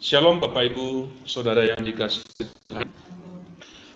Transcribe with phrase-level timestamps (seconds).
[0.00, 2.88] Shalom Bapak Ibu, Saudara yang dikasih Tuhan.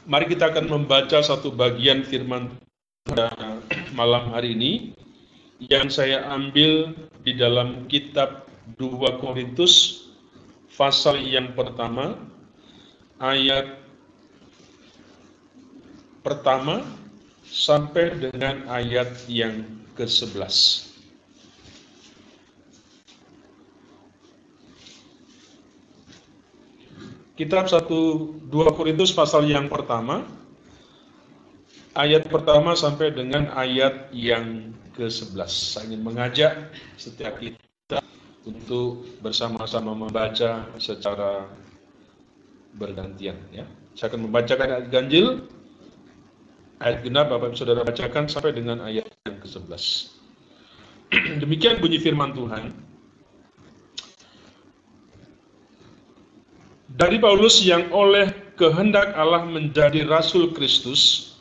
[0.04, 2.52] Mari kita akan membaca satu bagian firman
[3.08, 3.32] pada
[3.96, 4.72] malam hari ini
[5.64, 6.92] yang saya ambil
[7.24, 8.44] di dalam kitab
[8.76, 10.04] 2 Korintus
[10.76, 12.20] pasal yang pertama
[13.16, 13.80] ayat
[16.20, 16.84] pertama
[17.48, 19.64] sampai dengan ayat yang
[19.96, 20.93] ke-11.
[27.34, 27.90] Kitab 1
[28.46, 30.22] 2 Korintus pasal yang pertama
[31.98, 35.50] ayat pertama sampai dengan ayat yang ke-11.
[35.50, 37.98] Saya ingin mengajak setiap kita
[38.46, 41.50] untuk bersama-sama membaca secara
[42.78, 43.66] bergantian ya.
[43.98, 45.26] Saya akan membacakan ayat ganjil
[46.82, 49.82] ayat genap Bapak Ibu Saudara bacakan sampai dengan ayat yang ke-11.
[51.42, 52.83] Demikian bunyi firman Tuhan.
[57.04, 61.36] Dari Paulus yang oleh kehendak Allah menjadi Rasul Kristus,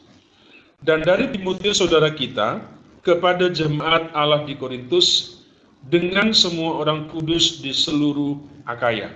[0.83, 2.59] dan dari Timotius saudara kita,
[3.00, 5.39] kepada jemaat Allah di Korintus,
[5.88, 9.16] dengan semua orang kudus di seluruh Akaya.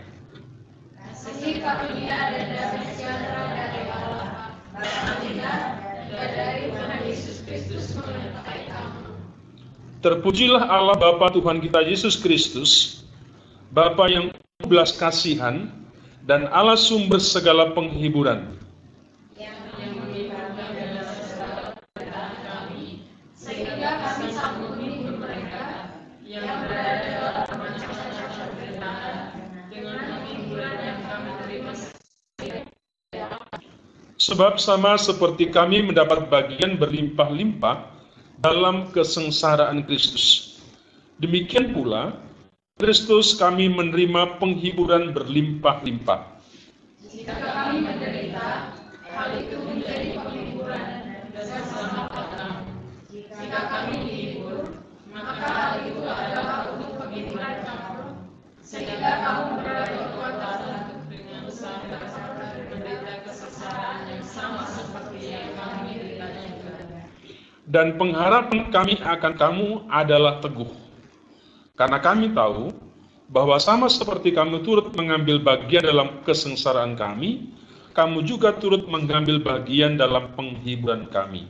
[10.00, 13.04] Terpujilah Allah Bapa Tuhan kita Yesus Kristus,
[13.76, 14.32] Bapa yang
[14.64, 15.77] belas kasihan,
[16.28, 18.60] dan Allah sumber segala penghiburan.
[34.18, 37.88] Sebab sama seperti kami mendapat bagian berlimpah-limpah
[38.44, 40.60] dalam kesengsaraan Kristus.
[41.24, 42.27] Demikian pula
[42.78, 46.38] Kristus kami menerima penghiburan berlimpah-limpah.
[47.10, 52.70] Jika kami menderita, hal itu menjadi penghiburan bersama kami.
[53.10, 54.78] Jika kami dihibur,
[55.10, 58.30] maka hal itu adalah untuk penghiburan kamu.
[58.62, 60.38] Sehingga kamu berada kuat
[61.10, 66.78] dengan usaha dan menderita kesengsaraan yang sama seperti yang kami derita juga.
[67.66, 70.87] Dan pengharapan kami akan kamu adalah teguh
[71.78, 72.74] karena kami tahu
[73.30, 77.54] bahwa sama seperti kami turut mengambil bagian dalam kesengsaraan kami,
[77.94, 81.46] kamu juga turut mengambil bagian dalam penghiburan kami.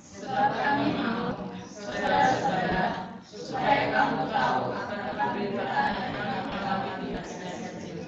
[0.00, 1.36] Sebab kami mau,
[1.68, 8.00] saudara-saudara, supaya kamu tahu akan penderitaan yang kami alami di kecil.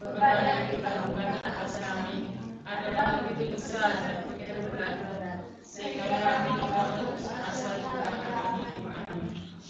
[0.00, 4.96] Beban yang kita lakukan atas kami adalah begitu besar dan begitu berat,
[5.60, 8.64] sehingga kami harus asal kami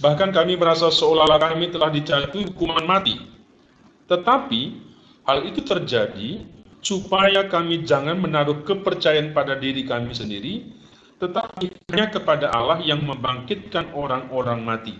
[0.01, 3.21] Bahkan kami merasa seolah-olah kami telah dijatuhi hukuman mati.
[4.09, 4.61] Tetapi
[5.29, 6.41] hal itu terjadi
[6.81, 10.73] supaya kami jangan menaruh kepercayaan pada diri kami sendiri,
[11.21, 14.97] tetapi hanya kepada Allah yang membangkitkan orang-orang mati.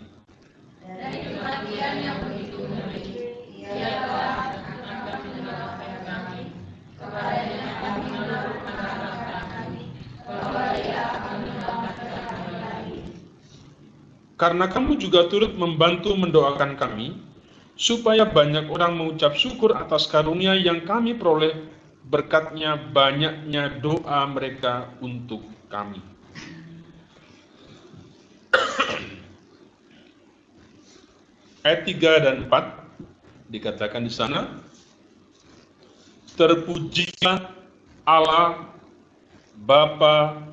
[14.41, 17.13] Karena kamu juga turut membantu mendoakan kami,
[17.77, 21.69] supaya banyak orang mengucap syukur atas karunia yang kami peroleh
[22.09, 26.01] berkatnya banyaknya doa mereka untuk kami.
[31.61, 34.57] Ayat 3 dan 4 dikatakan di sana,
[36.33, 37.53] Terpujilah
[38.09, 38.73] Allah
[39.61, 40.49] Bapa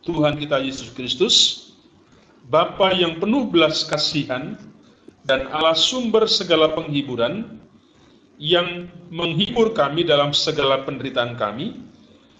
[0.00, 1.69] Tuhan kita Yesus Kristus,
[2.50, 4.58] Bapa yang penuh belas kasihan
[5.22, 7.62] dan Allah sumber segala penghiburan
[8.42, 11.78] yang menghibur kami dalam segala penderitaan kami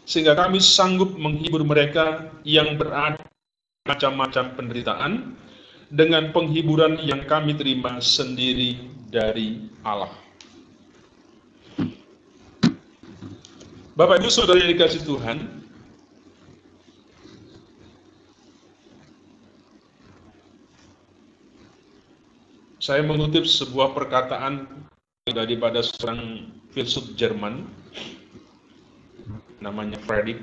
[0.02, 3.22] sehingga kami sanggup menghibur mereka yang berada
[3.86, 5.38] macam-macam penderitaan
[5.94, 8.82] dengan penghiburan yang kami terima sendiri
[9.14, 10.10] dari Allah.
[13.94, 15.59] Bapak Ibu Saudara yang dikasih Tuhan,
[22.80, 24.64] Saya mengutip sebuah perkataan
[25.28, 27.68] daripada seorang filsuf Jerman
[29.60, 30.40] namanya Fredrik.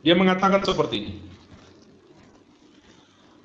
[0.00, 1.14] Dia mengatakan seperti ini.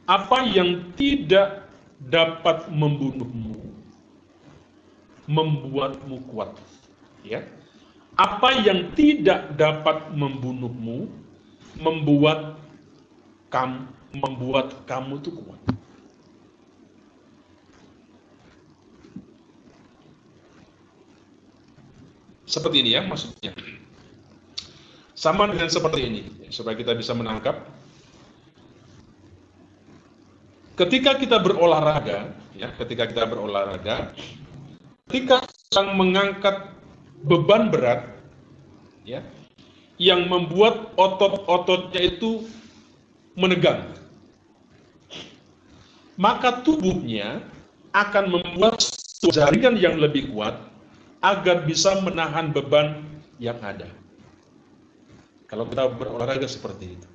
[0.07, 1.68] Apa yang tidak
[2.00, 3.60] dapat membunuhmu
[5.27, 6.56] membuatmu kuat.
[7.27, 7.44] Ya.
[8.16, 11.12] Apa yang tidak dapat membunuhmu
[11.75, 12.56] membuat
[13.51, 13.84] kamu
[14.16, 15.60] membuat kamu itu kuat.
[22.51, 23.56] Seperti ini ya maksudnya.
[25.15, 26.21] Sama dengan seperti ini,
[26.51, 27.63] supaya kita bisa menangkap.
[30.75, 34.18] Ketika kita berolahraga, ya, ketika kita berolahraga,
[35.07, 36.74] ketika sedang mengangkat
[37.21, 38.18] beban berat,
[39.06, 39.21] ya,
[40.01, 42.50] yang membuat otot-ototnya itu
[43.38, 43.94] menegang,
[46.18, 47.45] maka tubuhnya
[47.94, 48.81] akan membuat
[49.30, 50.70] jaringan yang lebih kuat
[51.21, 53.06] agar bisa menahan beban
[53.38, 53.88] yang ada.
[55.45, 57.07] Kalau kita berolahraga seperti itu.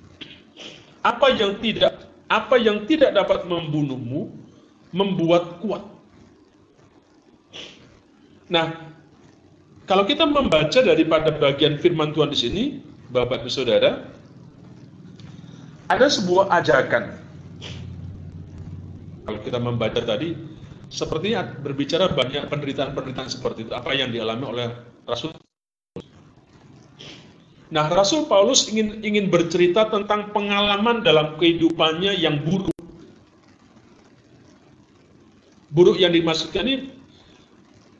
[1.03, 4.31] Apa yang tidak apa yang tidak dapat membunuhmu
[4.91, 5.83] membuat kuat.
[8.47, 8.95] Nah,
[9.87, 12.63] kalau kita membaca daripada bagian firman Tuhan di sini,
[13.11, 14.07] Bapak Ibu Saudara,
[15.87, 17.15] ada sebuah ajakan.
[19.27, 20.35] Kalau kita membaca tadi,
[20.87, 24.67] sepertinya berbicara banyak penderitaan-penderitaan seperti itu, apa yang dialami oleh
[25.07, 25.35] Rasul
[27.67, 32.71] Nah, Rasul Paulus ingin ingin bercerita tentang pengalaman dalam kehidupannya yang buruk.
[35.75, 36.95] Buruk yang dimaksudkan ini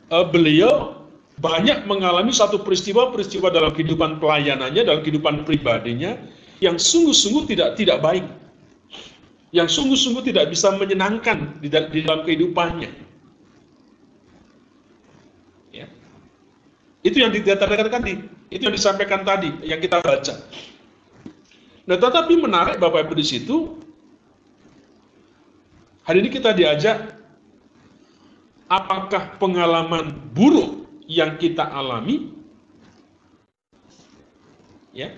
[0.07, 1.04] uh, beliau
[1.44, 6.16] banyak mengalami satu peristiwa-peristiwa dalam kehidupan pelayanannya, dalam kehidupan pribadinya
[6.63, 8.25] yang sungguh-sungguh tidak tidak baik.
[9.56, 12.92] Yang sungguh-sungguh tidak bisa menyenangkan di, dalam kehidupannya.
[15.72, 15.88] Ya.
[17.04, 20.36] Itu yang dikatakan tadi itu yang disampaikan tadi, yang kita baca.
[21.88, 23.76] Nah, tetapi menarik Bapak Ibu di situ,
[26.08, 27.12] hari ini kita diajak,
[28.72, 32.32] apakah pengalaman buruk yang kita alami,
[34.96, 35.12] ya,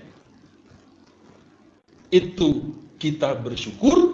[2.09, 4.08] itu kita bersyukur,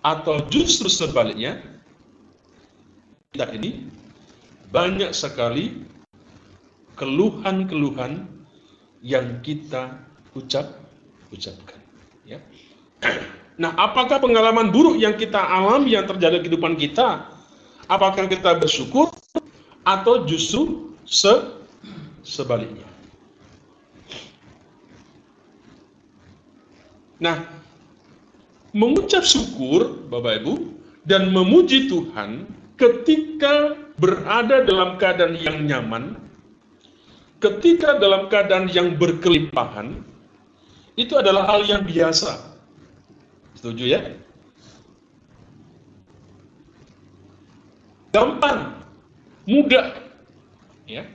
[0.00, 1.60] atau justru sebaliknya,
[3.32, 3.86] kita ini
[4.72, 5.84] banyak sekali
[6.96, 8.28] keluhan-keluhan
[9.00, 9.96] yang kita
[10.36, 10.76] ucap
[11.32, 11.80] ucapkan
[12.28, 12.38] ya.
[13.60, 17.28] Nah, apakah pengalaman buruk yang kita alami yang terjadi di kehidupan kita
[17.90, 19.10] apakah kita bersyukur
[19.82, 21.32] atau justru se
[22.22, 22.86] sebaliknya?
[27.20, 27.59] Nah,
[28.76, 30.54] mengucap syukur Bapak Ibu
[31.06, 32.46] dan memuji Tuhan
[32.78, 36.30] ketika berada dalam keadaan yang nyaman
[37.40, 40.04] ketika dalam keadaan yang berkelimpahan,
[40.94, 42.36] itu adalah hal yang biasa.
[43.56, 44.00] Setuju ya?
[48.12, 48.76] Gampang,
[49.48, 49.96] mudah.
[50.84, 51.08] Ya.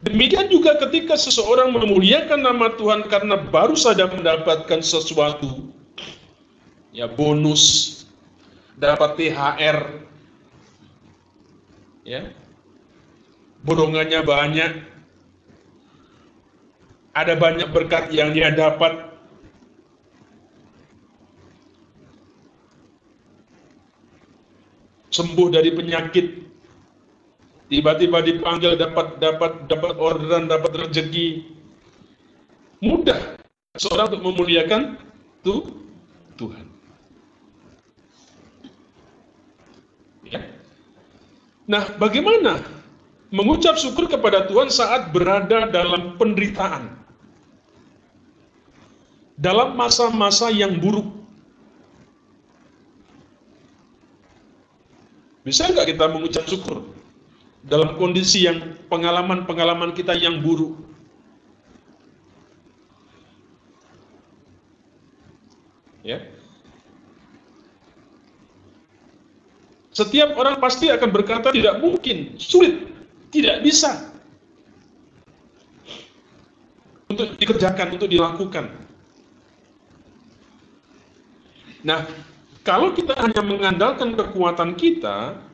[0.00, 5.68] Demikian juga ketika seseorang memuliakan nama Tuhan karena baru saja mendapatkan sesuatu,
[6.88, 8.04] ya bonus,
[8.80, 9.78] dapat THR,
[12.08, 12.32] ya,
[13.60, 14.72] borongannya banyak,
[17.12, 19.12] ada banyak berkat yang dia dapat.
[25.12, 26.49] Sembuh dari penyakit,
[27.70, 31.46] tiba-tiba dipanggil dapat dapat dapat orderan, dapat rezeki.
[32.82, 33.38] Mudah
[33.78, 34.98] seorang untuk memuliakan
[35.46, 35.70] tuh
[36.34, 36.66] Tuhan.
[40.26, 40.42] Ya.
[41.70, 42.66] Nah, bagaimana
[43.30, 46.98] mengucap syukur kepada Tuhan saat berada dalam penderitaan.
[49.40, 51.06] Dalam masa-masa yang buruk.
[55.40, 56.99] Bisa nggak kita mengucap syukur
[57.66, 60.76] dalam kondisi yang pengalaman-pengalaman kita yang buruk?
[66.00, 66.24] Ya.
[69.92, 72.88] Setiap orang pasti akan berkata tidak mungkin, sulit
[73.28, 74.08] tidak bisa.
[77.10, 78.70] Untuk dikerjakan, untuk dilakukan.
[81.82, 82.06] Nah,
[82.62, 85.49] kalau kita hanya mengandalkan kekuatan kita,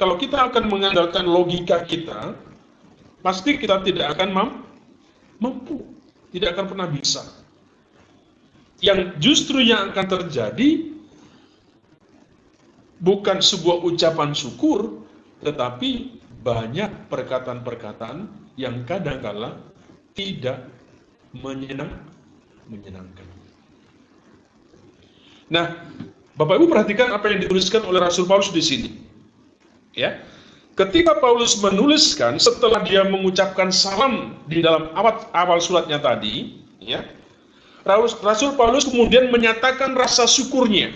[0.00, 2.32] kalau kita akan mengandalkan logika kita,
[3.20, 4.56] pasti kita tidak akan
[5.36, 5.84] mampu,
[6.32, 7.20] tidak akan pernah bisa.
[8.80, 10.88] Yang justru yang akan terjadi
[12.96, 15.04] bukan sebuah ucapan syukur,
[15.44, 18.24] tetapi banyak perkataan-perkataan
[18.56, 19.60] yang kadangkala
[20.16, 20.64] tidak
[21.36, 21.92] menyenang,
[22.72, 23.28] menyenangkan.
[25.52, 25.76] Nah,
[26.40, 29.09] Bapak Ibu perhatikan apa yang dituliskan oleh Rasul Paulus di sini.
[29.94, 30.22] Ya.
[30.78, 37.04] Ketika Paulus menuliskan setelah dia mengucapkan salam di dalam awal, awal suratnya tadi, ya.
[37.84, 40.92] Rasul Paulus kemudian menyatakan rasa syukurnya.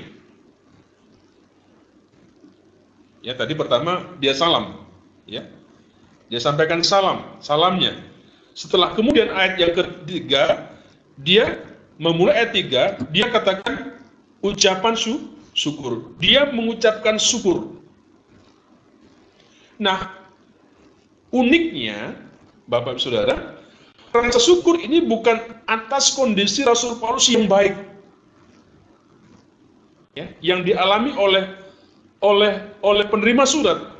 [3.24, 4.84] Ya, tadi pertama dia salam,
[5.28, 5.44] ya.
[6.32, 7.96] Dia sampaikan salam, salamnya.
[8.56, 10.70] Setelah kemudian ayat yang ketiga,
[11.20, 11.60] dia
[12.00, 12.82] memulai ayat tiga,
[13.12, 14.00] dia katakan
[14.40, 14.96] ucapan
[15.52, 16.14] syukur.
[16.20, 17.83] Dia mengucapkan syukur.
[19.84, 20.08] Nah,
[21.28, 22.16] uniknya,
[22.64, 23.60] Bapak Saudara,
[24.16, 27.76] rasa syukur ini bukan atas kondisi Rasul Paulus yang baik.
[30.16, 31.44] Ya, yang dialami oleh
[32.24, 33.92] oleh oleh penerima surat,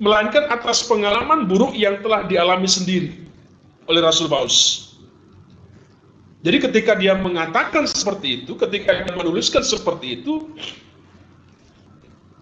[0.00, 3.12] melainkan atas pengalaman buruk yang telah dialami sendiri
[3.84, 4.86] oleh Rasul Paulus.
[6.40, 10.54] Jadi ketika dia mengatakan seperti itu, ketika dia menuliskan seperti itu,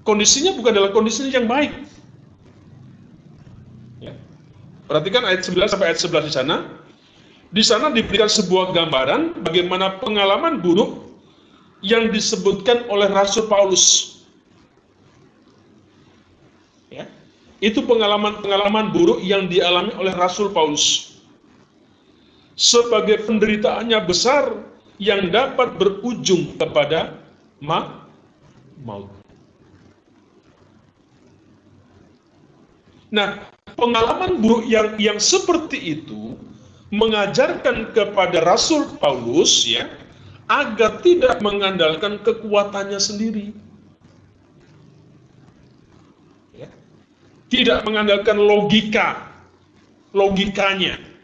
[0.04, 1.72] kondisinya bukan dalam kondisi yang baik.
[4.84, 6.56] Perhatikan ayat 9 sampai ayat 11 di sana.
[7.54, 11.06] Di sana diberikan sebuah gambaran bagaimana pengalaman buruk
[11.80, 14.18] yang disebutkan oleh Rasul Paulus.
[16.90, 17.06] Ya.
[17.62, 21.14] Itu pengalaman-pengalaman buruk yang dialami oleh Rasul Paulus
[22.54, 24.50] sebagai penderitaannya besar
[25.02, 27.18] yang dapat berujung kepada
[27.58, 28.06] ma
[28.82, 29.10] maut.
[33.14, 36.38] Nah, pengalaman buruk yang yang seperti itu
[36.94, 39.90] mengajarkan kepada Rasul Paulus ya
[40.46, 43.50] agar tidak mengandalkan kekuatannya sendiri.
[46.52, 46.68] Ya.
[47.48, 49.30] Tidak mengandalkan logika
[50.14, 51.14] logikanya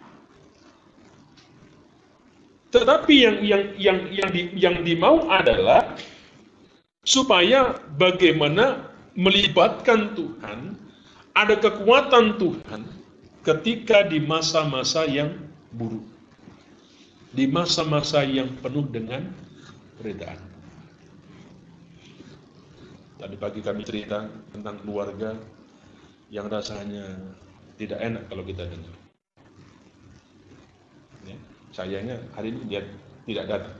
[2.70, 5.98] tetapi yang yang yang yang di, yang dimau adalah
[7.02, 10.78] supaya bagaimana melibatkan Tuhan,
[11.34, 12.82] ada kekuatan Tuhan
[13.46, 15.36] ketika di masa-masa yang
[15.74, 16.04] buruk.
[17.30, 19.30] Di masa-masa yang penuh dengan
[19.94, 20.40] perbedaan.
[23.22, 25.38] Tadi pagi kami cerita tentang keluarga
[26.32, 27.06] yang rasanya
[27.78, 29.00] tidak enak kalau kita dengar.
[31.70, 32.82] Sayangnya hari ini dia
[33.30, 33.76] tidak datang.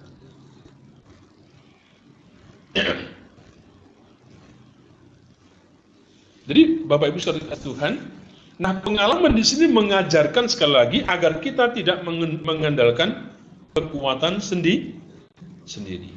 [6.50, 8.10] Jadi Bapak Ibu Saudara Tuhan,
[8.58, 12.02] nah pengalaman di sini mengajarkan sekali lagi agar kita tidak
[12.42, 13.30] mengandalkan
[13.70, 14.98] kekuatan sendi
[15.62, 16.10] sendiri.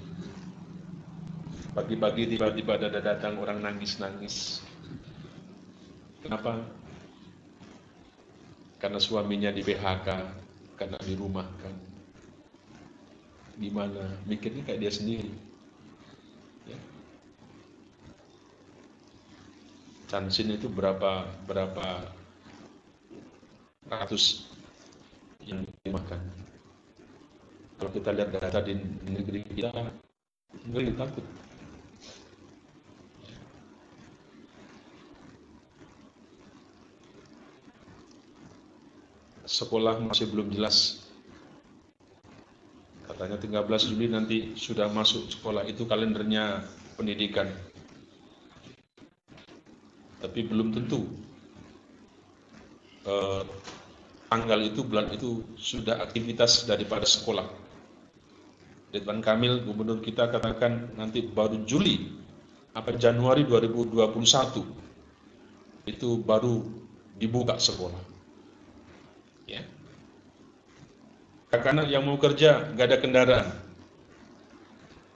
[1.77, 4.65] Pagi-pagi tiba-tiba ada datang orang nangis-nangis.
[6.25, 6.65] Kenapa?
[8.81, 10.07] Karena suaminya di PHK,
[10.73, 11.75] karena di rumah kan
[13.53, 15.29] gimana mikirnya kayak dia sendiri
[20.13, 22.05] Chansin itu berapa berapa
[23.89, 24.45] ratus
[25.41, 26.21] yang dimakan
[27.81, 28.77] kalau kita lihat data di
[29.09, 29.73] negeri kita
[30.69, 31.25] ngeri takut
[39.49, 41.09] sekolah masih belum jelas.
[43.09, 46.65] Katanya 13 Juli nanti sudah masuk sekolah itu kalendernya
[46.97, 47.72] pendidikan.
[50.23, 51.03] Tapi belum tentu
[53.03, 53.43] eh,
[54.31, 57.43] tanggal itu bulan itu sudah aktivitas daripada sekolah.
[58.95, 62.13] Ridwan Kamil gubernur kita katakan nanti baru Juli
[62.71, 64.13] apa Januari 2021
[65.89, 66.63] itu baru
[67.19, 67.99] dibuka sekolah.
[69.49, 69.61] Ya.
[71.51, 73.47] Kakak yang mau kerja nggak ada kendaraan,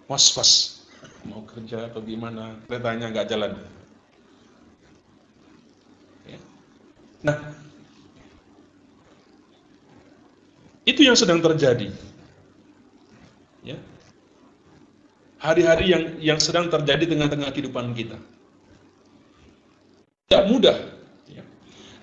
[0.05, 0.83] was-was
[1.25, 3.53] mau kerja atau gimana keretanya nggak jalan.
[7.27, 7.37] Nah,
[10.87, 11.91] itu yang sedang terjadi.
[13.67, 13.75] Ya.
[15.43, 18.15] Hari-hari yang yang sedang terjadi di tengah-tengah kehidupan kita.
[20.27, 20.97] Tidak mudah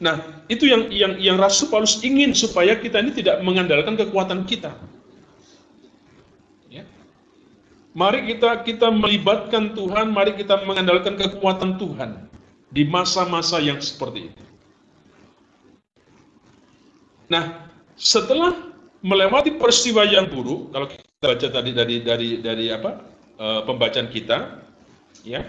[0.02, 4.74] Nah, itu yang yang yang Rasul Paulus ingin supaya kita ini tidak mengandalkan kekuatan kita.
[6.66, 6.82] Ya.
[7.94, 12.26] Mari kita kita melibatkan Tuhan, mari kita mengandalkan kekuatan Tuhan
[12.74, 14.42] di masa-masa yang seperti itu.
[17.34, 17.66] Nah,
[17.98, 18.54] setelah
[19.02, 23.02] melewati peristiwa yang buruk, kalau kita baca tadi dari dari dari apa
[23.34, 24.62] e, pembacaan kita,
[25.26, 25.42] ya,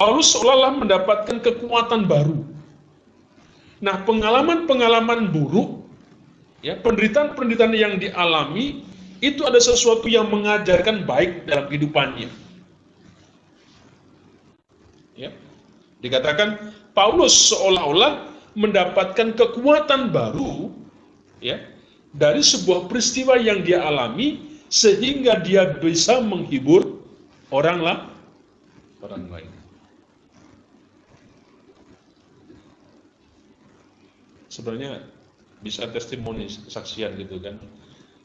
[0.00, 2.48] Paulus seolah-olah mendapatkan kekuatan baru
[3.78, 5.86] Nah, pengalaman-pengalaman buruk,
[6.66, 8.82] ya, penderitaan-penderitaan yang dialami
[9.22, 12.30] itu ada sesuatu yang mengajarkan baik dalam kehidupannya.
[15.18, 15.30] Ya.
[16.02, 20.72] Dikatakan Paulus seolah-olah mendapatkan kekuatan baru
[21.42, 21.60] ya
[22.14, 27.00] dari sebuah peristiwa yang dia alami sehingga dia bisa menghibur
[27.52, 27.98] orang lah
[29.04, 29.50] orang lain.
[34.58, 35.06] sebenarnya
[35.62, 37.62] bisa testimoni kesaksian gitu kan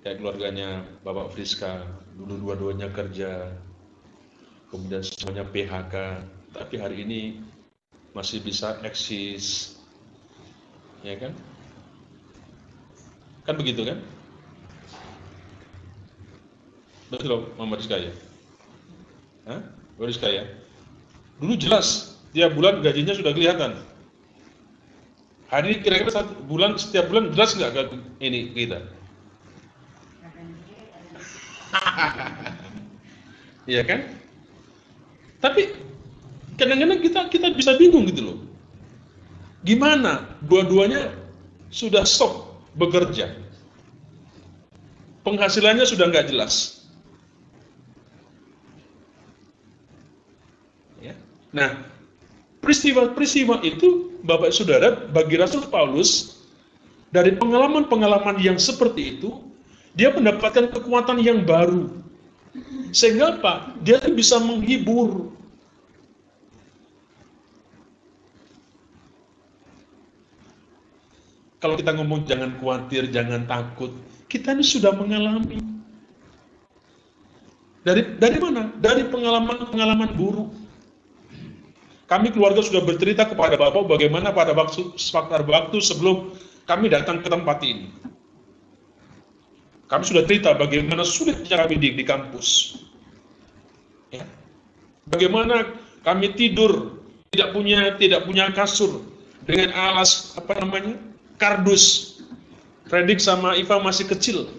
[0.02, 1.86] kayak keluarganya Bapak Friska
[2.18, 3.54] dulu dua-duanya kerja
[4.74, 5.96] kemudian semuanya PHK
[6.58, 7.22] tapi hari ini
[8.18, 9.78] masih bisa eksis
[11.04, 11.32] ya kan
[13.44, 14.00] kan begitu kan
[17.12, 18.10] betul loh Mama Rizka ya
[19.44, 19.60] Hah?
[21.38, 23.76] Dulu jelas tiap bulan gajinya sudah kelihatan
[25.52, 27.92] hari ini kira-kira satu bulan setiap bulan jelas nggak
[28.24, 28.80] ini kita
[33.64, 34.04] Iya kan?
[35.40, 35.72] Tapi
[36.60, 38.38] kadang-kadang kita kita bisa bingung gitu loh.
[39.64, 41.16] Gimana dua-duanya
[41.74, 43.34] sudah stop bekerja.
[45.24, 46.84] Penghasilannya sudah nggak jelas.
[51.00, 51.16] Ya.
[51.56, 51.88] Nah,
[52.60, 56.44] peristiwa-peristiwa itu Bapak Saudara bagi Rasul Paulus
[57.12, 59.44] dari pengalaman-pengalaman yang seperti itu
[59.96, 62.04] dia mendapatkan kekuatan yang baru
[62.94, 63.74] sehingga apa?
[63.82, 65.34] Dia bisa menghibur.
[71.64, 73.96] Kalau kita ngomong jangan khawatir, jangan takut,
[74.28, 75.64] kita ini sudah mengalami.
[77.88, 78.68] Dari dari mana?
[78.84, 80.52] Dari pengalaman-pengalaman buruk.
[82.12, 84.92] Kami keluarga sudah bercerita kepada Bapak bagaimana pada waktu
[85.48, 86.36] waktu sebelum
[86.68, 87.88] kami datang ke tempat ini.
[89.88, 92.76] Kami sudah cerita bagaimana sulitnya kami di, di kampus.
[94.12, 94.28] Ya.
[95.08, 97.00] Bagaimana kami tidur
[97.32, 99.00] tidak punya tidak punya kasur
[99.48, 102.18] dengan alas apa namanya kardus.
[102.92, 104.50] Redik sama Iva masih kecil.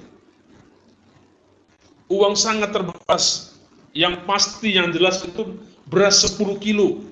[2.10, 3.54] Uang sangat terbatas.
[3.94, 5.54] Yang pasti yang jelas itu
[5.86, 7.06] beras 10 kilo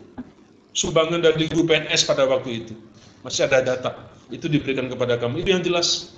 [0.75, 2.75] sumbangan dari guru PNS pada waktu itu.
[3.23, 4.11] Masih ada data.
[4.35, 5.47] Itu diberikan kepada kamu.
[5.47, 6.11] Itu yang jelas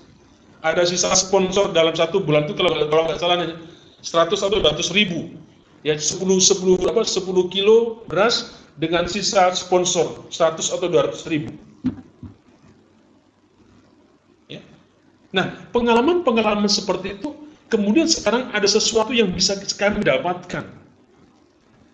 [0.65, 3.37] ada sisa sponsor dalam satu bulan itu kalau kalau nggak salah
[4.01, 5.37] 100 atau 200 ribu
[5.85, 7.21] ya 10 10 apa 10
[7.53, 11.53] kilo beras dengan sisa sponsor 100 atau 200 ribu
[14.49, 14.65] ya
[15.35, 17.35] nah pengalaman-pengalaman seperti itu
[17.67, 20.63] kemudian sekarang ada sesuatu yang bisa kami dapatkan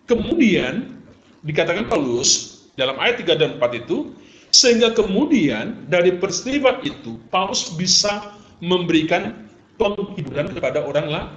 [0.05, 1.01] kemudian
[1.41, 4.13] dikatakan Paulus dalam ayat 3 dan 4 itu
[4.51, 9.47] sehingga kemudian dari peristiwa itu Paulus bisa memberikan
[9.79, 11.29] penghiburan kepada orang lain.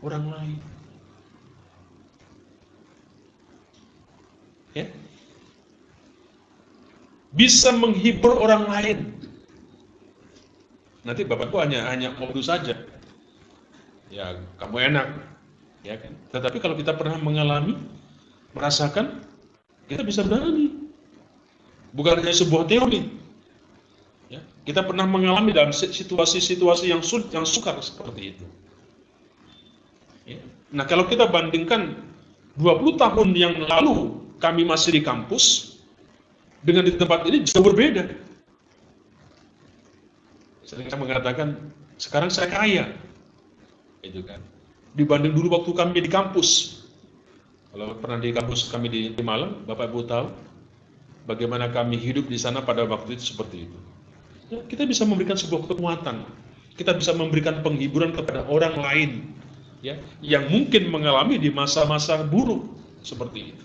[0.00, 0.58] Orang lain.
[4.74, 4.86] Ya.
[7.30, 8.98] Bisa menghibur orang lain.
[11.06, 12.76] Nanti bapakku hanya hanya modus saja.
[14.12, 15.06] Ya, kamu enak.
[15.80, 16.12] Ya kan?
[16.34, 17.78] Tetapi kalau kita pernah mengalami,
[18.52, 19.24] merasakan,
[19.88, 20.90] kita bisa berani.
[21.96, 23.20] Bukan hanya sebuah teori,
[24.70, 28.46] kita pernah mengalami dalam situasi-situasi yang sulit, yang sukar seperti itu.
[30.28, 30.40] Ya.
[30.70, 31.96] Nah, kalau kita bandingkan
[32.60, 35.74] 20 tahun yang lalu kami masih di kampus,
[36.60, 38.29] dengan di tempat ini jauh berbeda.
[40.70, 42.94] Sering saya mengatakan, sekarang saya kaya.
[44.06, 44.38] Itu kan.
[44.94, 46.78] Dibanding dulu waktu kami di kampus.
[47.74, 50.26] Kalau pernah di kampus kami di, di Malang, Bapak Ibu tahu
[51.26, 53.78] bagaimana kami hidup di sana pada waktu itu seperti itu
[54.50, 56.26] ya, kita bisa memberikan sebuah kekuatan.
[56.74, 59.10] Kita bisa memberikan penghiburan kepada orang lain
[59.80, 62.66] ya yang mungkin mengalami di masa-masa buruk
[63.04, 63.64] seperti itu.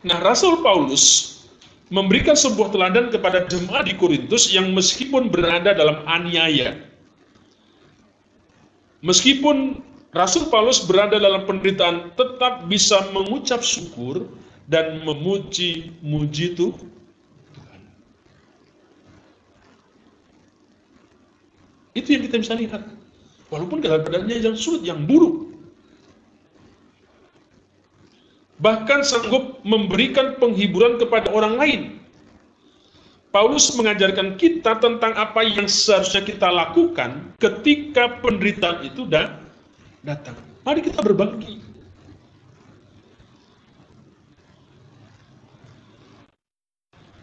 [0.00, 1.38] Nah, Rasul Paulus
[1.90, 6.78] memberikan sebuah teladan kepada jemaat di Korintus yang meskipun berada dalam aniaya,
[9.02, 14.26] meskipun Rasul Paulus berada dalam penderitaan, tetap bisa mengucap syukur
[14.70, 16.90] dan memuji-muji Tuhan
[21.90, 22.82] Itu yang kita bisa lihat.
[23.50, 25.49] Walaupun keadaannya yang sulit, yang buruk.
[28.60, 31.80] Bahkan sanggup memberikan penghiburan kepada orang lain.
[33.30, 39.06] Paulus mengajarkan kita tentang apa yang seharusnya kita lakukan ketika penderitaan itu
[40.02, 40.34] datang.
[40.66, 41.62] Mari kita berbagi.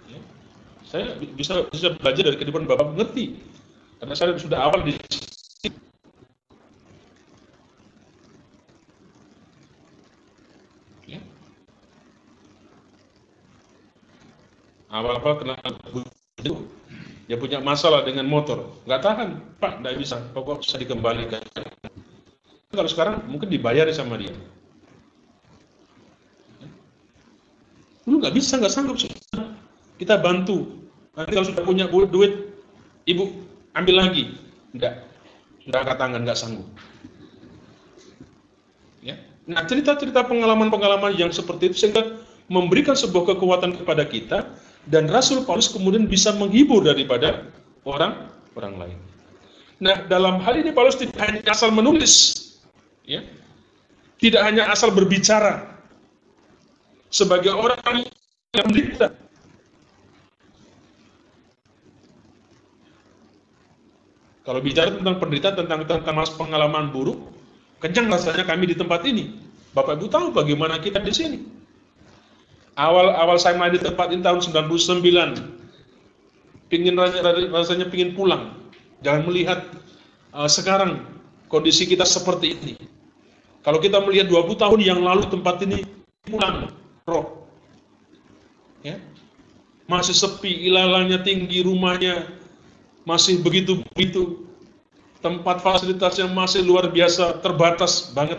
[0.07, 0.19] Ya.
[0.87, 3.35] Saya bisa bisa belajar dari kehidupan Bapak mengerti
[3.99, 4.95] karena saya sudah awal di
[14.91, 15.55] awal-awal kena
[16.39, 16.53] itu
[17.27, 18.71] dia punya masalah dengan motor.
[18.87, 19.29] Nggak tahan.
[19.59, 20.15] Pak nggak bisa.
[20.31, 21.43] Pokok bisa dikembalikan.
[22.71, 24.31] Kalau sekarang mungkin dibayar sama dia.
[28.07, 28.95] Dulu nggak bisa nggak sanggup.
[29.99, 30.87] Kita bantu.
[31.19, 32.55] Nanti kalau sudah punya duit,
[33.03, 33.35] ibu
[33.75, 34.39] ambil lagi.
[34.71, 35.03] Enggak,
[35.67, 36.67] enggak angkat tangan, enggak sanggup.
[39.03, 39.19] Ya.
[39.51, 44.46] Nah cerita-cerita pengalaman-pengalaman yang seperti itu sehingga memberikan sebuah kekuatan kepada kita
[44.87, 47.47] dan Rasul Paulus kemudian bisa menghibur daripada
[47.83, 48.99] orang orang lain.
[49.83, 52.35] Nah dalam hal ini Paulus tidak hanya asal menulis,
[53.03, 53.21] ya,
[54.17, 55.77] tidak hanya asal berbicara
[57.11, 58.07] sebagai orang
[58.55, 59.13] yang menderita.
[64.47, 67.19] Kalau bicara tentang penderitaan, tentang tentang mas pengalaman buruk,
[67.83, 69.35] kencang rasanya kami di tempat ini.
[69.75, 71.56] Bapak Ibu tahu bagaimana kita di sini.
[72.77, 75.01] Awal-awal saya main di tempat ini tahun 99,
[76.69, 76.93] pingin
[77.49, 78.53] rasanya pingin pulang.
[79.01, 79.65] Jangan melihat
[80.29, 81.01] uh, sekarang
[81.49, 82.77] kondisi kita seperti ini.
[83.65, 85.89] Kalau kita melihat 20 tahun yang lalu tempat ini
[86.29, 86.69] pulang,
[87.09, 87.49] roh.
[88.85, 89.01] Ya.
[89.89, 92.29] Masih sepi, ilalannya tinggi rumahnya,
[93.09, 94.45] masih begitu-begitu.
[95.17, 98.37] Tempat fasilitasnya masih luar biasa, terbatas banget.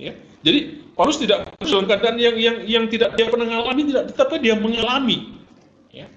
[0.00, 0.16] Ya.
[0.40, 4.56] Jadi Paulus tidak dalam keadaan yang yang yang tidak dia pernah mengalami tidak, tetapi dia
[4.56, 5.36] mengalami
[5.92, 6.08] ya.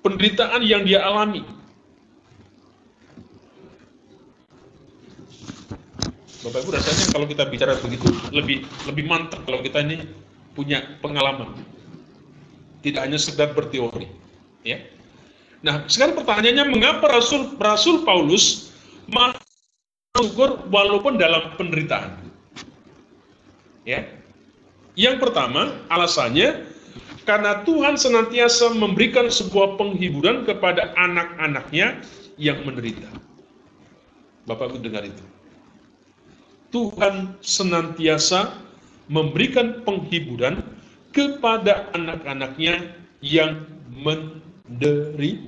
[0.00, 1.44] penderitaan yang dia alami.
[6.48, 10.08] Bapak Ibu rasanya kalau kita bicara begitu lebih lebih mantap kalau kita ini
[10.56, 11.52] punya pengalaman.
[12.78, 14.06] Tidak hanya sekedar berteori,
[14.62, 14.78] ya.
[15.66, 18.70] Nah, sekarang pertanyaannya mengapa Rasul Rasul Paulus
[19.10, 22.27] masuk walaupun dalam penderitaan?
[23.88, 24.04] Ya.
[25.00, 26.68] Yang pertama, alasannya
[27.24, 32.04] karena Tuhan senantiasa memberikan sebuah penghiburan kepada anak-anaknya
[32.36, 33.08] yang menderita.
[34.44, 35.24] Bapak Ibu dengar itu.
[36.68, 38.52] Tuhan senantiasa
[39.08, 40.60] memberikan penghiburan
[41.16, 42.92] kepada anak-anaknya
[43.24, 45.40] yang menderita.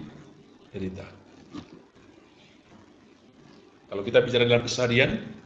[3.90, 5.39] Kalau kita bicara dalam keseharian,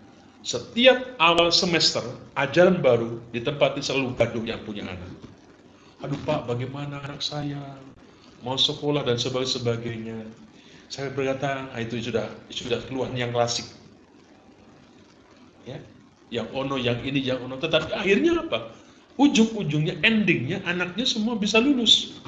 [0.44, 2.04] setiap awal semester
[2.36, 5.08] ajaran baru di tempat ini selalu gaduh yang punya anak.
[6.04, 7.80] Aduh Pak, bagaimana anak saya?
[8.44, 10.20] Mau sekolah dan sebagainya.
[10.92, 13.64] Saya berkata, ah, itu sudah sudah keluhan yang klasik.
[15.64, 15.80] Ya
[16.28, 17.56] yang ono yang ini yang ono.
[17.56, 18.76] Tetapi akhirnya apa?
[19.16, 22.20] Ujung-ujungnya endingnya anaknya semua bisa lulus.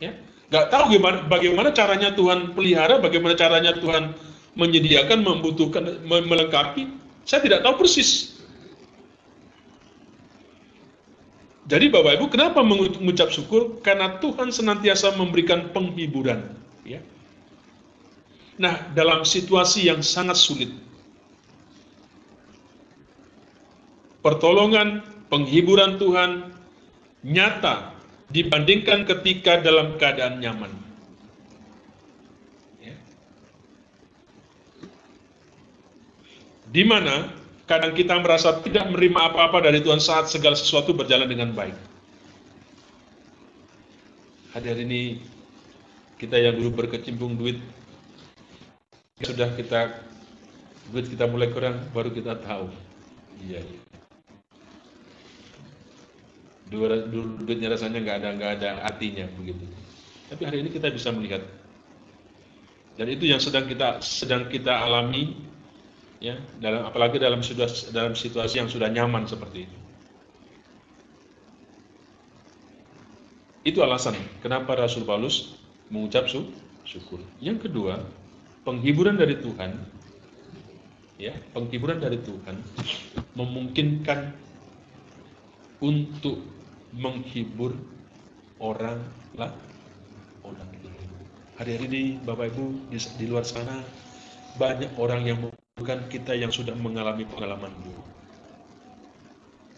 [0.00, 0.16] Ya
[0.48, 4.16] nggak tahu gimana bagaimana caranya Tuhan pelihara bagaimana caranya Tuhan
[4.58, 8.40] menyediakan membutuhkan melengkapi saya tidak tahu persis.
[11.68, 13.76] Jadi Bapak Ibu kenapa mengucap syukur?
[13.84, 16.56] Karena Tuhan senantiasa memberikan penghiburan
[16.88, 17.04] ya.
[18.56, 20.72] Nah, dalam situasi yang sangat sulit,
[24.24, 26.48] pertolongan, penghiburan Tuhan
[27.20, 27.92] nyata
[28.32, 30.72] dibandingkan ketika dalam keadaan nyaman.
[36.68, 37.32] Di mana
[37.64, 41.76] kadang kita merasa tidak menerima apa-apa dari Tuhan saat segala sesuatu berjalan dengan baik.
[44.52, 45.20] Hadir ini
[46.16, 47.60] kita yang dulu berkecimpung duit
[49.22, 50.02] sudah kita
[50.90, 52.72] duit kita mulai kurang baru kita tahu.
[53.44, 53.62] Iya
[56.68, 59.64] dulu duitnya rasanya nggak ada nggak ada artinya begitu.
[60.28, 61.40] Tapi hari ini kita bisa melihat.
[62.98, 65.32] Dan itu yang sedang kita sedang kita alami
[66.18, 69.78] ya dalam apalagi dalam sudah dalam situasi yang sudah nyaman seperti itu
[73.68, 75.58] itu alasan kenapa Rasul Paulus
[75.90, 76.26] mengucap
[76.82, 78.02] syukur yang kedua
[78.66, 79.78] penghiburan dari Tuhan
[81.18, 82.56] ya penghiburan dari Tuhan
[83.38, 84.34] memungkinkan
[85.78, 86.42] untuk
[86.94, 87.74] menghibur
[88.58, 88.98] orang
[89.38, 89.54] lah
[90.42, 90.66] orang.
[91.58, 93.82] Hari-hari ini Bapak Ibu di, di luar sana
[94.58, 95.38] banyak orang yang
[95.78, 98.08] bukan kita yang sudah mengalami pengalaman buruk.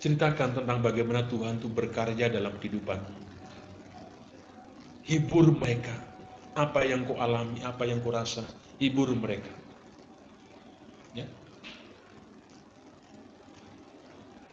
[0.00, 2.98] Ceritakan tentang bagaimana Tuhan itu berkarya dalam kehidupan.
[5.04, 5.92] Hibur mereka.
[6.56, 8.42] Apa yang kau alami, apa yang kau rasa
[8.80, 9.52] hibur mereka.
[11.12, 11.28] Ya.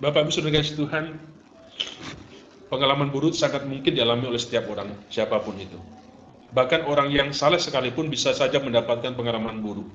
[0.04, 1.16] Bapak Ibu Saudara Tuhan,
[2.68, 5.80] pengalaman buruk sangat mungkin dialami oleh setiap orang, siapa pun itu.
[6.52, 9.88] Bahkan orang yang salah sekalipun bisa saja mendapatkan pengalaman buruk.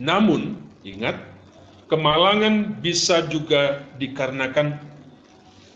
[0.00, 1.20] Namun, ingat,
[1.86, 4.80] kemalangan bisa juga dikarenakan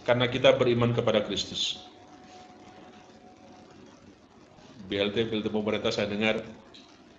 [0.03, 1.83] karena kita beriman kepada Kristus.
[4.89, 6.41] BLT, BLT pemerintah saya dengar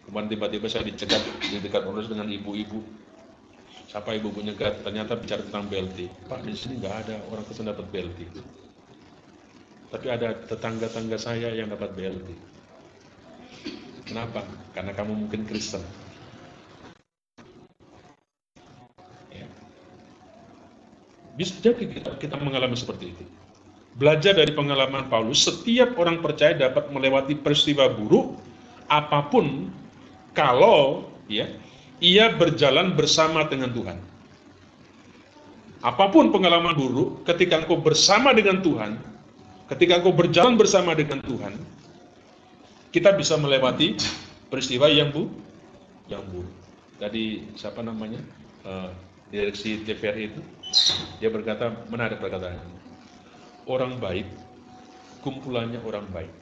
[0.09, 2.81] Kemarin tiba-tiba saya dicegat di dekat Unus dengan ibu-ibu.
[3.93, 6.09] Siapa ibu punya nyegat, ternyata bicara tentang BLT.
[6.25, 8.25] Pak, di sini nggak ada orang Kristen dapat BLT.
[9.93, 12.25] Tapi ada tetangga-tangga saya yang dapat BLT.
[14.09, 14.41] Kenapa?
[14.73, 15.85] Karena kamu mungkin Kristen.
[21.39, 23.23] Bisa jadi kita, kita mengalami seperti itu.
[23.95, 28.36] Belajar dari pengalaman Paulus, setiap orang percaya dapat melewati peristiwa buruk
[28.91, 29.71] apa pun
[30.36, 31.47] kalau ya
[32.04, 33.95] ia berjalan bersama dengan Tuhan.
[35.80, 38.99] Apa pun pengalaman buruk, ketika engkau bersama dengan Tuhan,
[39.71, 41.56] ketika engkau berjalan bersama dengan Tuhan,
[42.91, 43.95] kita bisa melewati
[44.52, 45.32] peristiwa yang bu,
[46.12, 46.52] yang buruk.
[46.99, 48.19] Tadi siapa namanya
[48.67, 48.91] uh,
[49.29, 50.41] direksi TVRI itu,
[51.21, 52.57] dia berkata menarik perkataan
[53.69, 54.25] orang baik,
[55.21, 56.33] kumpulannya orang baik.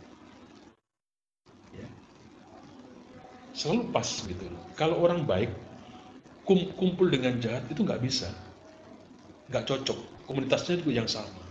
[3.57, 4.45] selalu pas gitu
[4.77, 5.49] Kalau orang baik
[6.47, 8.29] kumpul dengan jahat itu nggak bisa,
[9.51, 9.99] nggak cocok.
[10.29, 11.43] Komunitasnya juga yang sama.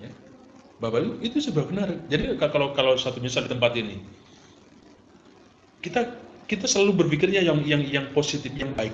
[0.00, 0.08] Ya.
[0.80, 1.68] Bapak itu sebuah.
[2.08, 4.00] Jadi kalau kalau satu misal di tempat ini,
[5.84, 6.08] kita
[6.46, 8.92] kita selalu berpikirnya yang yang yang positif, yang baik.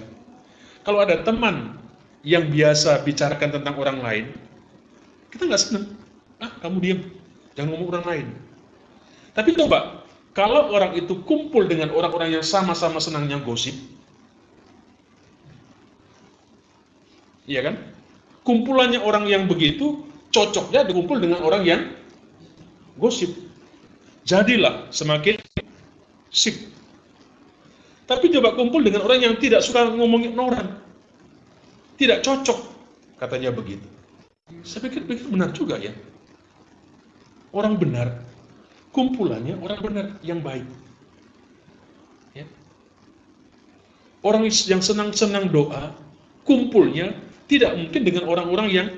[0.87, 1.77] Kalau ada teman
[2.25, 4.25] yang biasa bicarakan tentang orang lain,
[5.33, 5.87] kita nggak senang.
[6.39, 7.01] Ah, kamu diam,
[7.59, 8.27] jangan ngomong orang lain.
[9.35, 10.03] Tapi coba,
[10.35, 13.75] kalau orang itu kumpul dengan orang-orang yang sama-sama senangnya gosip,
[17.47, 17.75] iya kan?
[18.47, 21.81] Kumpulannya orang yang begitu, cocoknya dikumpul dengan orang yang
[22.97, 23.35] gosip.
[24.25, 25.41] Jadilah semakin
[26.29, 26.78] sip.
[28.09, 30.81] Tapi coba kumpul dengan orang yang tidak suka ngomongin orang.
[32.01, 32.59] Tidak cocok,
[33.21, 33.85] katanya begitu.
[34.65, 35.93] Saya pikir, pikir benar juga ya.
[37.53, 38.29] Orang benar
[38.93, 40.65] kumpulannya orang benar yang baik.
[42.35, 42.47] Ya.
[44.25, 45.95] Orang yang senang-senang doa,
[46.49, 47.15] kumpulnya
[47.47, 48.89] tidak mungkin dengan orang-orang yang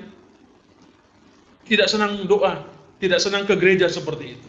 [1.69, 2.63] tidak senang doa,
[2.97, 4.47] tidak senang ke gereja seperti itu.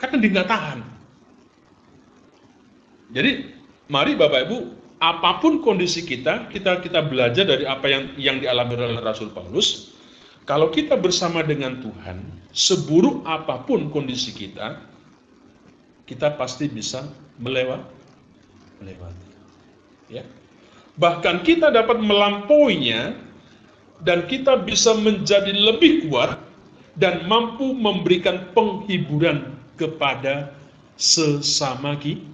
[0.00, 0.78] Karena dia nggak tahan.
[3.12, 3.52] Jadi,
[3.92, 4.58] mari Bapak Ibu,
[5.02, 9.92] apa pun kondisi kita, kita kita belajar dari apa yang yang dialami oleh Rasul Paulus,
[10.46, 12.22] kalau kita bersama dengan Tuhan,
[12.54, 14.78] seburuk apa pun kondisi kita,
[16.06, 17.06] kita pasti bisa
[17.42, 17.84] melewati.
[18.82, 19.28] melewati.
[20.10, 20.24] Ya.
[20.98, 23.16] Bahkan kita dapat melampauinya
[24.04, 26.36] dan kita bisa menjadi lebih kuat
[27.00, 30.52] dan mampu memberikan penghiburan kepada
[31.00, 32.32] sesama kita.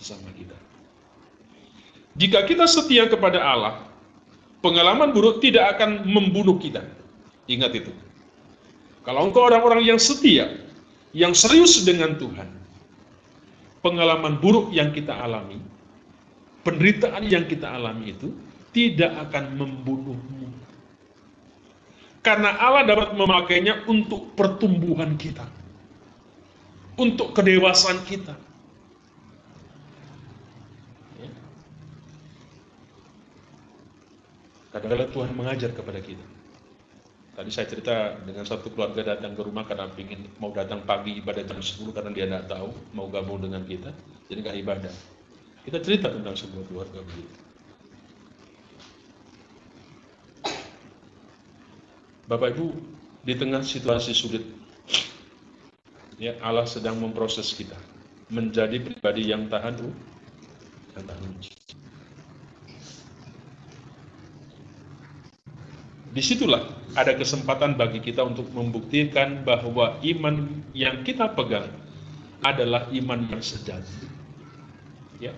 [0.00, 0.56] Sesama kita.
[2.16, 3.84] Jika kita setia kepada Allah,
[4.64, 6.80] pengalaman buruk tidak akan membunuh kita
[7.50, 7.92] Ingat itu.
[9.02, 10.54] Kalau engkau orang-orang yang setia,
[11.10, 12.46] yang serius dengan Tuhan,
[13.82, 15.58] pengalaman buruk yang kita alami,
[16.62, 18.30] penderitaan yang kita alami itu
[18.70, 20.46] tidak akan membunuhmu.
[22.22, 25.48] Karena Allah dapat memakainya untuk pertumbuhan kita.
[27.00, 28.36] Untuk kedewasaan kita.
[34.70, 36.22] Kadang-kadang Tuhan mengajar kepada kita.
[37.34, 41.42] Tadi saya cerita dengan satu keluarga datang ke rumah karena ingin mau datang pagi ibadah
[41.42, 43.90] jam 10 karena dia tidak tahu mau gabung dengan kita,
[44.30, 44.94] jadi nggak ibadah.
[45.66, 47.34] Kita cerita tentang sebuah keluarga begitu.
[52.30, 52.66] Bapak Ibu,
[53.26, 54.46] di tengah situasi sulit,
[56.14, 57.74] ya Allah sedang memproses kita
[58.30, 59.82] menjadi pribadi yang tahan,
[60.94, 61.59] yang tahan uji.
[66.10, 66.66] Di situlah
[66.98, 71.70] ada kesempatan bagi kita untuk membuktikan bahwa iman yang kita pegang
[72.42, 74.10] adalah iman yang sejati.
[75.22, 75.36] Ya.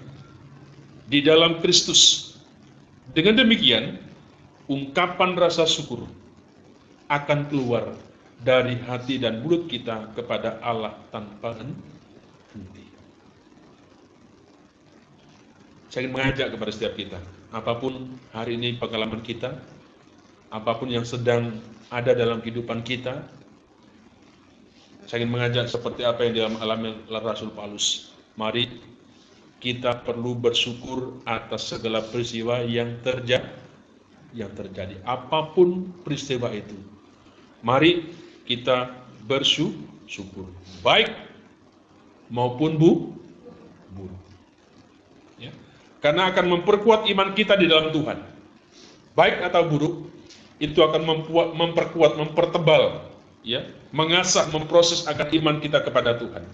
[1.12, 2.32] Di dalam Kristus.
[3.12, 4.00] Dengan demikian,
[4.70, 6.08] ungkapan rasa syukur
[7.12, 7.92] akan keluar
[8.40, 12.86] dari hati dan mulut kita kepada Allah tanpa henti.
[15.92, 17.20] Saya ingin mengajak kepada setiap kita,
[17.52, 19.60] apa pun hari ini pengalaman kita,
[20.52, 21.56] apa pun yang sedang
[21.88, 23.24] ada dalam kehidupan kita,
[25.08, 28.12] saya ingin mengajak seperti apa yang dialami oleh Rasul Paulus.
[28.36, 28.68] Mari
[29.64, 33.64] kita perlu bersyukur atas segala peristiwa yang terjadi.
[34.32, 36.72] Yang terjadi, apa pun peristiwa itu,
[37.60, 38.08] mari
[38.48, 38.88] kita
[39.28, 40.48] bersyukur,
[40.80, 41.12] baik
[42.32, 43.12] maupun bu,
[43.92, 44.24] buruk.
[45.36, 45.52] Ya.
[46.00, 48.24] Karena akan memperkuat iman kita di dalam Tuhan.
[49.12, 50.08] Baik atau buruk,
[50.62, 53.02] itu akan mempuat, memperkuat, mempertebal,
[53.42, 56.46] ya, mengasah, memproses akan iman kita kepada Tuhan.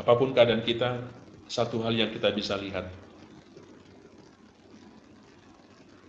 [0.00, 1.04] Apa pun keadaan kita,
[1.52, 2.88] satu hal yang kita bisa lihat.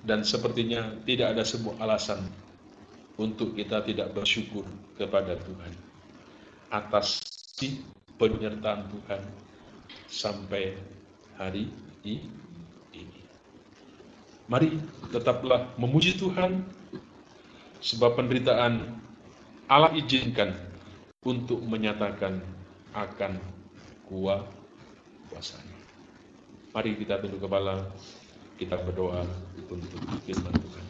[0.04, 2.24] Dan sepertinya tidak ada sebuah alasan
[3.20, 4.64] untuk kita tidak bersyukur
[4.96, 5.72] kepada Tuhan
[6.74, 7.22] atas
[8.18, 9.22] penyertaan Tuhan
[10.10, 10.76] sampai
[11.38, 11.70] hari
[12.02, 12.43] ini.
[14.52, 14.76] Mari
[15.08, 16.68] tetaplah memuji Tuhan
[17.80, 19.00] sebab penderitaan
[19.72, 20.52] Allah izinkan
[21.24, 22.44] untuk menyatakan
[22.92, 23.40] akan
[24.04, 25.78] kuasanya.
[26.76, 27.88] Mari kita tunduk kepala,
[28.60, 29.24] kita berdoa
[29.72, 30.86] untuk firman Tuhan.